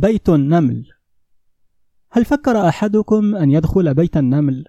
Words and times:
بيت 0.00 0.28
النمل 0.28 0.86
هل 2.10 2.24
فكر 2.24 2.68
أحدكم 2.68 3.36
أن 3.36 3.50
يدخل 3.50 3.94
بيت 3.94 4.16
النمل؟ 4.16 4.64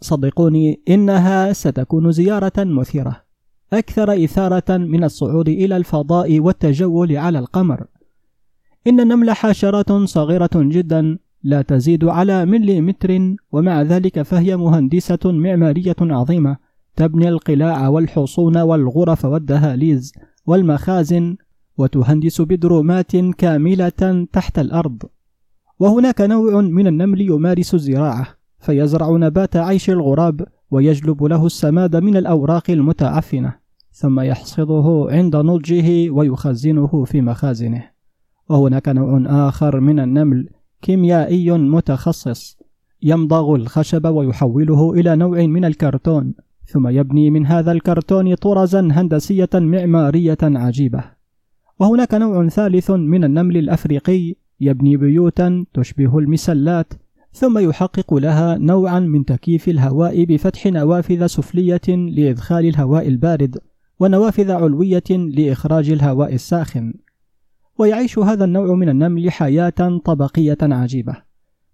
صدقوني 0.00 0.82
إنها 0.88 1.52
ستكون 1.52 2.12
زيارة 2.12 2.52
مثيرة 2.58 3.22
أكثر 3.72 4.24
إثارة 4.24 4.76
من 4.76 5.04
الصعود 5.04 5.48
إلى 5.48 5.76
الفضاء 5.76 6.40
والتجول 6.40 7.16
على 7.16 7.38
القمر 7.38 7.86
إن 8.86 9.00
النمل 9.00 9.30
حشرات 9.30 9.92
صغيرة 9.92 10.50
جدا 10.54 11.18
لا 11.42 11.62
تزيد 11.62 12.04
على 12.04 12.44
مليمتر 12.46 13.36
ومع 13.52 13.82
ذلك 13.82 14.22
فهي 14.22 14.56
مهندسة 14.56 15.18
معمارية 15.24 15.96
عظيمة 16.00 16.56
تبني 16.96 17.28
القلاع 17.28 17.88
والحصون 17.88 18.58
والغرف 18.58 19.24
والدهاليز 19.24 20.12
والمخازن 20.46 21.36
وتهندس 21.78 22.40
بدرومات 22.40 23.16
كاملة 23.16 24.26
تحت 24.32 24.58
الأرض. 24.58 25.02
وهناك 25.78 26.20
نوع 26.20 26.60
من 26.60 26.86
النمل 26.86 27.20
يمارس 27.20 27.74
الزراعة 27.74 28.26
فيزرع 28.58 29.10
نبات 29.16 29.56
عيش 29.56 29.90
الغراب 29.90 30.46
ويجلب 30.70 31.24
له 31.24 31.46
السماد 31.46 31.96
من 31.96 32.16
الأوراق 32.16 32.70
المتعفنة 32.70 33.54
ثم 33.92 34.20
يحصده 34.20 35.06
عند 35.10 35.36
نضجه 35.36 36.10
ويخزنه 36.10 37.04
في 37.04 37.20
مخازنه. 37.20 37.90
وهناك 38.48 38.88
نوع 38.88 39.22
آخر 39.48 39.80
من 39.80 40.00
النمل 40.00 40.48
كيميائي 40.82 41.50
متخصص 41.50 42.58
يمضغ 43.02 43.54
الخشب 43.54 44.06
ويحوله 44.06 44.92
إلى 44.92 45.16
نوع 45.16 45.46
من 45.46 45.64
الكرتون 45.64 46.34
ثم 46.66 46.88
يبني 46.88 47.30
من 47.30 47.46
هذا 47.46 47.72
الكرتون 47.72 48.34
طرزا 48.34 48.80
هندسية 48.80 49.48
معمارية 49.54 50.38
عجيبة. 50.42 51.13
وهناك 51.80 52.14
نوع 52.14 52.48
ثالث 52.48 52.90
من 52.90 53.24
النمل 53.24 53.56
الأفريقي 53.56 54.34
يبني 54.60 54.96
بيوتا 54.96 55.64
تشبه 55.74 56.18
المسلات 56.18 56.94
ثم 57.32 57.58
يحقق 57.58 58.14
لها 58.14 58.58
نوعا 58.58 59.00
من 59.00 59.24
تكييف 59.24 59.68
الهواء 59.68 60.24
بفتح 60.24 60.66
نوافذ 60.66 61.26
سفلية 61.26 61.88
لإدخال 61.88 62.66
الهواء 62.66 63.08
البارد 63.08 63.58
ونوافذ 64.00 64.50
علوية 64.50 65.10
لإخراج 65.10 65.90
الهواء 65.90 66.34
الساخن. 66.34 66.94
ويعيش 67.78 68.18
هذا 68.18 68.44
النوع 68.44 68.74
من 68.74 68.88
النمل 68.88 69.30
حياة 69.30 70.00
طبقية 70.04 70.58
عجيبة. 70.62 71.16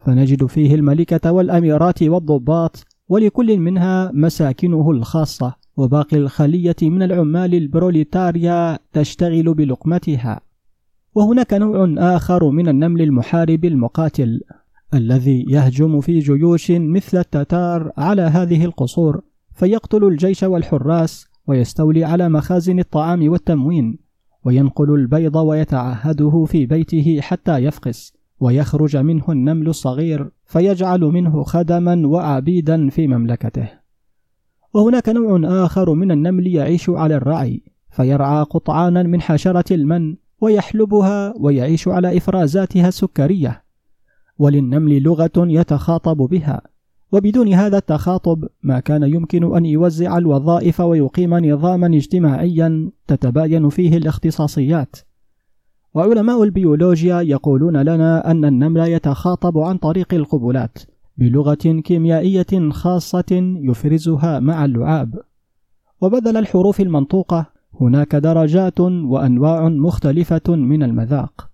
فنجد 0.00 0.46
فيه 0.46 0.74
الملكة 0.74 1.32
والأميرات 1.32 2.02
والضباط 2.02 2.86
ولكل 3.08 3.58
منها 3.58 4.10
مساكنه 4.14 4.90
الخاصة. 4.90 5.54
وباقي 5.78 6.16
الخلية 6.16 6.76
من 6.82 7.02
العمال 7.02 7.54
البروليتاريا 7.54 8.78
تشتغل 8.92 9.54
بلقمتها. 9.54 10.40
وهناك 11.14 11.54
نوع 11.54 11.94
آخر 12.16 12.50
من 12.50 12.68
النمل 12.68 13.02
المحارب 13.02 13.64
المقاتل 13.64 14.40
الذي 14.94 15.44
يهجم 15.48 16.00
في 16.00 16.18
جيوش 16.18 16.70
مثل 16.70 17.18
التتار 17.18 17.92
على 17.96 18.22
هذه 18.22 18.64
القصور 18.64 19.20
فيقتل 19.52 20.04
الجيش 20.04 20.42
والحراس 20.42 21.26
ويستولي 21.46 22.04
على 22.04 22.28
مخازن 22.28 22.78
الطعام 22.78 23.28
والتموين 23.28 23.98
وينقل 24.44 24.94
البيض 24.94 25.36
ويتعهده 25.36 26.44
في 26.44 26.66
بيته 26.66 27.20
حتى 27.20 27.58
يفقس 27.58 28.12
ويخرج 28.40 28.96
منه 28.96 29.24
النمل 29.28 29.68
الصغير 29.68 30.30
فيجعل 30.44 31.00
منه 31.00 31.42
خدما 31.42 32.06
وعبيدا 32.06 32.88
في 32.88 33.06
مملكته. 33.06 33.77
وهناك 34.74 35.08
نوع 35.08 35.64
آخر 35.64 35.94
من 35.94 36.10
النمل 36.10 36.46
يعيش 36.46 36.90
على 36.90 37.16
الرعي 37.16 37.62
فيرعى 37.90 38.42
قطعانا 38.42 39.02
من 39.02 39.20
حشرة 39.20 39.74
المن 39.74 40.16
ويحلبها 40.40 41.34
ويعيش 41.36 41.88
على 41.88 42.16
إفرازاتها 42.16 42.88
السكرية. 42.88 43.62
وللنمل 44.38 45.02
لغة 45.02 45.30
يتخاطب 45.36 46.16
بها 46.16 46.62
وبدون 47.12 47.54
هذا 47.54 47.78
التخاطب 47.78 48.44
ما 48.62 48.80
كان 48.80 49.02
يمكن 49.02 49.56
أن 49.56 49.66
يوزع 49.66 50.18
الوظائف 50.18 50.80
ويقيم 50.80 51.34
نظاما 51.34 51.86
اجتماعيا 51.86 52.90
تتباين 53.06 53.68
فيه 53.68 53.96
الاختصاصيات. 53.96 54.96
وعلماء 55.94 56.42
البيولوجيا 56.42 57.20
يقولون 57.20 57.76
لنا 57.76 58.30
أن 58.30 58.44
النمل 58.44 58.80
يتخاطب 58.80 59.58
عن 59.58 59.76
طريق 59.76 60.14
القبلات 60.14 60.78
بلغة 61.18 61.80
كيميائية 61.84 62.70
خاصة 62.70 63.58
يفرزها 63.62 64.40
مع 64.40 64.64
اللعاب. 64.64 65.22
وبدل 66.00 66.36
الحروف 66.36 66.80
المنطوقة 66.80 67.46
هناك 67.80 68.16
درجات 68.16 68.80
وأنواع 68.80 69.68
مختلفة 69.68 70.42
من 70.48 70.82
المذاق. 70.82 71.50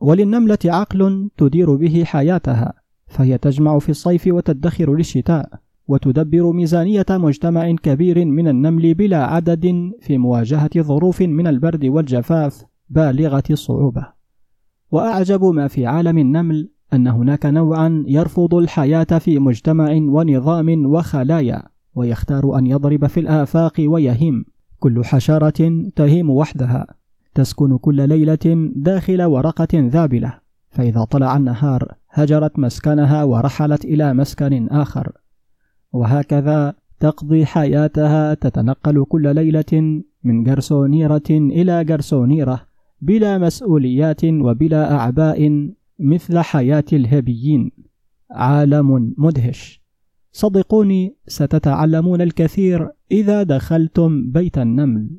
وللنملة 0.00 0.58
عقل 0.64 1.30
تدير 1.36 1.74
به 1.74 2.04
حياتها 2.04 2.72
فهي 3.06 3.38
تجمع 3.38 3.78
في 3.78 3.88
الصيف 3.88 4.26
وتدخر 4.26 4.94
للشتاء 4.94 5.60
وتدبر 5.88 6.52
ميزانية 6.52 7.06
مجتمع 7.10 7.72
كبير 7.72 8.24
من 8.24 8.48
النمل 8.48 8.94
بلا 8.94 9.24
عدد 9.24 9.92
في 10.00 10.18
مواجهة 10.18 10.70
ظروف 10.82 11.22
من 11.22 11.46
البرد 11.46 11.84
والجفاف 11.84 12.64
بالغة 12.88 13.42
الصعوبة 13.50 14.06
وأعجب 14.90 15.44
ما 15.44 15.68
في 15.68 15.86
عالم 15.86 16.18
النمل 16.18 16.68
أن 16.92 17.06
هناك 17.06 17.46
نوعا 17.46 18.04
يرفض 18.06 18.54
الحياة 18.54 19.04
في 19.18 19.38
مجتمع 19.38 19.92
ونظام 19.92 20.86
وخلايا 20.86 21.62
ويختار 21.94 22.58
أن 22.58 22.66
يضرب 22.66 23.06
في 23.06 23.20
الآفاق 23.20 23.72
ويهيم 23.78 24.44
كل 24.78 25.04
حشرة 25.04 25.88
تهيم 25.96 26.30
وحدها. 26.30 26.86
تسكن 27.34 27.78
كل 27.78 28.08
ليلة 28.08 28.70
داخل 28.76 29.22
ورقة 29.22 29.68
ذابلة. 29.74 30.34
فإذا 30.70 31.04
طلع 31.04 31.36
النهار 31.36 31.94
هجرت 32.10 32.58
مسكنها 32.58 33.24
ورحلت 33.24 33.84
إلى 33.84 34.14
مسكن 34.14 34.68
آخر. 34.68 35.12
وهكذا 35.92 36.74
تقضي 37.00 37.46
حياتها. 37.46 38.34
تتنقل 38.34 39.04
كل 39.04 39.34
ليلة 39.34 40.02
من 40.24 40.42
جرسونيرة 40.42 41.30
إلى 41.30 41.84
جرسونيرة 41.84 42.60
بلا 43.00 43.38
مسؤوليات 43.38 44.24
وبلا 44.24 44.92
أعباء 44.94 45.70
مثل 45.98 46.38
حياة 46.38 46.84
الهبيين 46.92 47.70
عالم 48.30 49.14
مدهش. 49.18 49.82
صدقوني 50.32 51.16
ستتعلمون 51.26 52.20
الكثير 52.20 52.90
إذا 53.10 53.42
دخلتم 53.42 54.30
بيت 54.30 54.58
النمل. 54.58 55.10